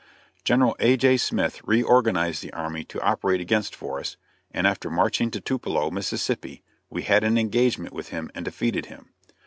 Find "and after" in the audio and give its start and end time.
4.49-4.89